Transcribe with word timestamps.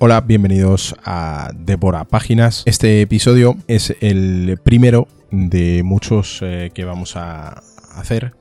Hola, 0.00 0.20
bienvenidos 0.20 0.96
a 1.04 1.50
Devora 1.56 2.04
Páginas. 2.04 2.62
Este 2.66 3.00
episodio 3.00 3.56
es 3.68 3.96
el 4.00 4.58
primero 4.62 5.06
de 5.30 5.82
muchos 5.84 6.40
eh, 6.42 6.72
que 6.74 6.84
vamos 6.84 7.16
a 7.16 7.62
hacer 7.94 8.34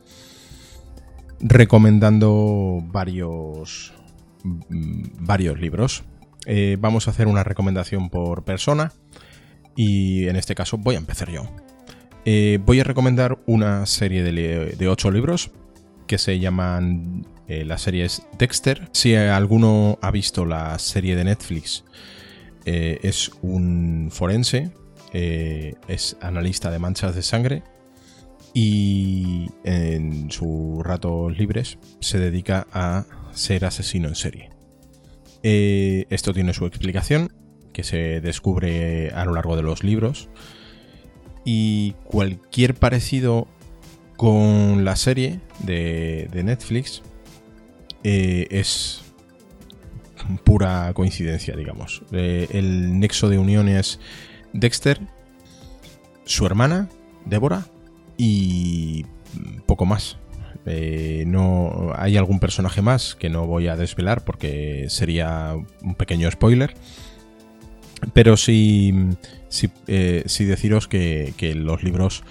recomendando 1.40 2.80
varios, 2.86 3.94
mm, 4.44 5.04
varios 5.20 5.60
libros. 5.60 6.04
Eh, 6.46 6.78
vamos 6.80 7.08
a 7.08 7.12
hacer 7.12 7.28
una 7.28 7.44
recomendación 7.44 8.10
por 8.10 8.44
persona 8.44 8.92
y 9.76 10.28
en 10.28 10.36
este 10.36 10.56
caso 10.56 10.78
voy 10.78 10.96
a 10.96 11.00
empezar 11.00 11.30
yo. 11.30 11.44
Eh, 12.26 12.60
voy 12.66 12.80
a 12.80 12.84
recomendar 12.84 13.38
una 13.46 13.86
serie 13.86 14.24
de, 14.24 14.76
de 14.78 14.88
ocho 14.88 15.12
libros 15.12 15.52
que 16.08 16.18
se 16.18 16.40
llaman 16.40 17.26
eh, 17.48 17.66
la 17.66 17.78
serie 17.78 18.06
es 18.06 18.26
Dexter. 18.38 18.90
Si 18.92 19.16
alguno 19.16 19.98
ha 20.02 20.12
visto 20.12 20.46
la 20.46 20.78
serie 20.80 21.16
de 21.16 21.26
Netflix, 21.26 21.84
eh, 22.66 23.00
es 23.04 23.32
un 23.42 24.10
forense, 24.12 24.72
eh, 25.12 25.76
es 25.88 26.18
analista 26.22 26.72
de 26.72 26.80
manchas 26.80 27.16
de 27.16 27.22
sangre 27.22 27.64
y 28.54 29.50
en 29.64 30.32
sus 30.32 30.84
ratos 30.84 31.38
libres 31.38 31.78
se 32.00 32.20
dedica 32.20 32.68
a 32.72 33.06
ser 33.34 33.66
asesino 33.66 34.08
en 34.08 34.16
serie. 34.16 34.50
esto 35.44 36.34
tiene 36.34 36.54
su 36.54 36.66
explicación, 36.66 37.34
que 37.74 37.84
se 37.84 38.22
descubre 38.22 39.12
a 39.12 39.26
lo 39.26 39.34
largo 39.34 39.58
de 39.58 39.64
los 39.64 39.84
libros. 39.84 40.30
Y 41.44 41.96
cualquier 42.06 42.76
parecido 42.76 43.48
con 44.16 44.86
la 44.86 44.96
serie 44.96 45.42
de 45.66 46.42
Netflix 46.44 47.04
eh, 48.04 48.48
es 48.50 49.02
pura 50.44 50.92
coincidencia, 50.94 51.56
digamos. 51.56 52.04
Eh, 52.12 52.48
el 52.52 53.00
nexo 53.00 53.30
de 53.30 53.38
unión 53.38 53.68
es 53.68 54.00
Dexter, 54.54 55.00
su 56.26 56.46
hermana, 56.46 56.90
Débora, 57.26 57.66
y 58.18 59.06
poco 59.66 59.86
más. 59.86 60.18
Eh, 60.66 61.26
no 61.28 61.92
hay 61.98 62.16
algún 62.16 62.40
personaje 62.40 62.82
más 62.82 63.16
que 63.16 63.30
no 63.30 63.46
voy 63.46 63.68
a 63.68 63.76
desvelar 63.76 64.24
porque 64.24 64.86
sería 64.90 65.56
un 65.82 65.96
pequeño 65.96 66.30
spoiler. 66.32 66.74
Pero 68.14 68.36
sí, 68.36 68.94
sí, 69.48 69.70
deciros 69.86 70.88
que, 70.88 71.54
los 71.56 71.84
libros 71.84 72.24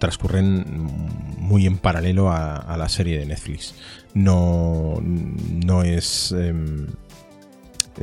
transcurren 0.00 0.64
muy 1.38 1.66
en 1.66 1.78
paralelo 1.78 2.32
a, 2.32 2.76
la 2.76 2.88
serie 2.88 3.18
de 3.18 3.26
Netflix. 3.26 3.74
No, 4.14 5.00
no 5.00 5.82
es... 5.84 6.32
Em, 6.32 6.88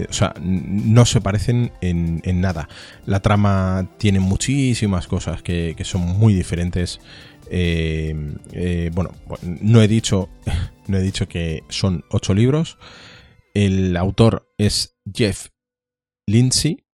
o 0.09 0.13
sea, 0.13 0.33
no 0.39 1.05
se 1.05 1.21
parecen 1.21 1.71
en, 1.81 2.21
nada. 2.39 2.69
La 3.05 3.19
trama 3.19 3.89
tiene 3.97 4.19
muchísimas 4.19 5.07
cosas 5.07 5.41
que, 5.41 5.75
son 5.83 6.01
muy 6.01 6.33
diferentes. 6.33 6.99
Em, 7.49 8.35
eh, 8.51 8.91
bueno, 8.93 9.11
no 9.41 9.81
he 9.81 9.87
dicho. 9.87 10.29
No 10.87 10.97
he 10.97 11.01
dicho 11.01 11.27
que 11.27 11.63
son 11.67 12.05
ocho 12.11 12.33
libros. 12.33 12.77
El 13.53 13.97
autor 13.97 14.49
es 14.57 14.97
Jeff 15.13 15.49
Lindsay. 16.25 16.85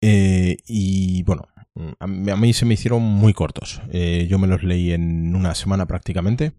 Eh, 0.00 0.56
y 0.66 1.22
bueno, 1.24 1.48
a 1.98 2.06
mí 2.06 2.52
se 2.52 2.64
me 2.64 2.74
hicieron 2.74 3.02
muy 3.02 3.32
cortos. 3.32 3.80
Eh, 3.92 4.26
yo 4.28 4.38
me 4.38 4.46
los 4.46 4.62
leí 4.62 4.92
en 4.92 5.34
una 5.34 5.54
semana 5.54 5.86
prácticamente. 5.86 6.52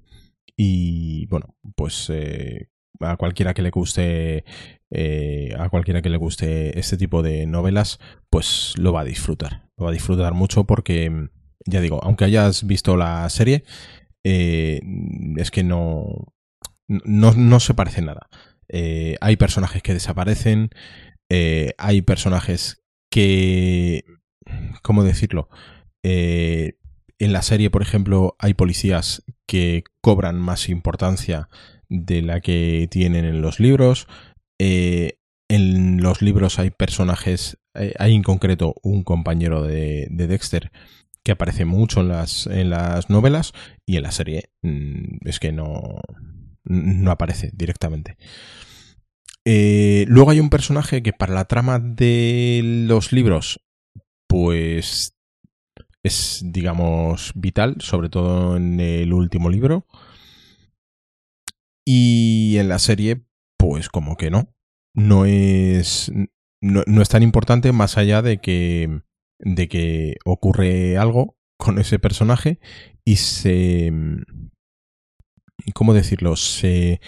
Y 0.56 1.26
bueno, 1.28 1.56
pues 1.76 2.10
eh, 2.10 2.70
a 3.00 3.18
cualquiera 3.18 3.54
que 3.54 3.62
le 3.62 3.70
guste. 3.70 4.44
Eh, 4.92 5.54
a 5.60 5.70
cualquiera 5.70 6.02
que 6.02 6.10
le 6.10 6.18
guste 6.18 6.80
este 6.80 6.98
tipo 6.98 7.22
de 7.22 7.46
novelas, 7.46 8.00
pues 8.30 8.74
lo 8.78 8.94
va 8.94 9.02
a 9.02 9.06
disfrutar. 9.06 9.70
Lo 9.78 9.86
va 9.86 9.92
a 9.92 9.94
disfrutar 9.94 10.34
mucho 10.34 10.64
porque, 10.64 11.30
ya 11.66 11.82
digo, 11.82 12.00
aunque 12.04 12.26
hayas 12.26 12.66
visto 12.66 12.98
la 12.98 13.30
serie, 13.30 13.64
es 14.24 15.52
que 15.52 15.64
no, 15.64 16.34
no, 16.88 17.34
no 17.34 17.60
se 17.60 17.76
parece 17.76 18.02
nada. 18.02 18.30
hay 19.22 19.36
personajes 19.38 19.84
que 19.84 19.94
desaparecen, 19.94 20.72
hay 21.78 22.02
personajes 22.02 22.84
que 23.12 24.04
¿cómo 24.82 25.04
decirlo? 25.04 25.50
Eh, 26.04 26.78
en 27.20 27.34
la 27.34 27.42
serie, 27.42 27.70
por 27.70 27.82
ejemplo, 27.82 28.36
hay 28.40 28.54
policías 28.54 29.24
que 29.46 29.84
cobran 30.02 30.40
más 30.40 30.70
importancia 30.70 31.50
de 31.90 32.22
la 32.22 32.40
que 32.40 32.88
tienen 32.90 33.26
en 33.26 33.42
los 33.42 33.60
libros. 33.60 34.08
Eh, 34.58 35.20
en 35.50 36.02
los 36.02 36.22
libros 36.22 36.60
hay 36.60 36.70
personajes, 36.70 37.60
eh, 37.74 37.94
hay 38.00 38.16
en 38.16 38.24
concreto 38.24 38.76
un 38.84 39.04
compañero 39.04 39.64
de, 39.64 40.08
Dexter 40.10 40.72
que 41.24 41.34
aparece 41.34 41.66
mucho 41.66 42.00
en 42.02 42.08
las, 42.70 43.10
novelas 43.10 43.52
y 43.86 43.98
en 43.98 44.04
la 44.04 44.12
serie 44.12 44.52
mm, 44.62 45.28
es 45.28 45.40
que 45.40 45.52
no, 45.52 46.02
no 46.64 47.12
aparece 47.12 47.52
directamente. 47.54 48.18
luego 49.46 50.32
hay 50.32 50.40
un 50.40 50.50
personaje 50.50 51.04
que 51.04 51.12
para 51.12 51.34
la 51.34 51.46
trama 51.46 51.80
de 51.80 52.62
los 52.88 53.12
libros 53.12 53.60
pues 54.30 55.18
es, 56.04 56.42
digamos, 56.46 57.34
vital, 57.36 57.78
sobre 57.80 58.10
todo 58.10 58.56
en 58.56 58.80
el 58.80 59.12
último 59.12 59.50
libro. 59.50 59.88
Y 61.86 62.58
en 62.58 62.70
la 62.70 62.78
serie, 62.78 63.26
pues 63.58 63.90
como 63.90 64.16
que 64.16 64.30
no. 64.30 64.54
No 64.94 65.26
es, 65.26 66.12
no, 66.62 67.02
es 67.02 67.10
tan 67.10 67.24
importante 67.24 67.72
más 67.72 67.98
allá 67.98 68.22
de 68.22 68.40
que, 68.40 69.02
de 69.40 69.68
que 69.68 70.18
ocurre 70.26 70.98
algo 70.98 71.38
con 71.58 71.80
ese 71.80 72.00
personaje 72.00 72.60
y 73.04 73.16
se... 73.16 73.92
¿Cómo 75.74 75.94
decirlo? 75.94 76.36
Se, 76.36 77.02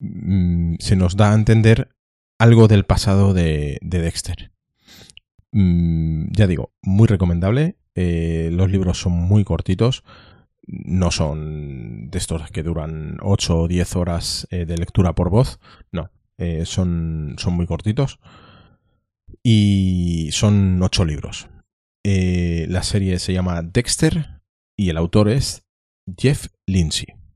mm, 0.00 0.76
se 0.78 0.96
nos 0.96 1.16
da 1.16 1.32
a 1.32 1.34
entender 1.34 1.94
algo 2.38 2.68
del 2.68 2.84
pasado 2.84 3.34
de, 3.34 3.78
de 3.82 4.00
Dexter. 4.00 4.53
Mm, 5.54 6.32
ya 6.32 6.46
digo, 6.48 6.72
muy 6.82 7.06
recomendable. 7.06 7.76
Eh, 7.94 8.50
los 8.52 8.70
libros 8.70 8.98
son 8.98 9.12
muy 9.12 9.44
cortitos. 9.44 10.02
No 10.66 11.10
son 11.10 12.10
de 12.10 12.18
estos 12.18 12.50
que 12.50 12.62
duran 12.62 13.18
8 13.22 13.60
o 13.60 13.68
10 13.68 13.96
horas 13.96 14.48
eh, 14.50 14.66
de 14.66 14.76
lectura 14.76 15.14
por 15.14 15.30
voz. 15.30 15.60
No, 15.92 16.10
eh, 16.38 16.64
son, 16.66 17.36
son 17.38 17.54
muy 17.54 17.66
cortitos. 17.66 18.18
Y 19.42 20.30
son 20.32 20.82
8 20.82 21.04
libros. 21.04 21.48
la 22.02 22.82
serie 22.82 23.18
se 23.18 23.32
llama 23.32 23.62
Dexter 23.62 24.42
y 24.76 24.90
el 24.90 24.96
autor 24.96 25.28
es 25.28 25.66
Jeff 26.18 26.48
Lindsay. 26.66 27.23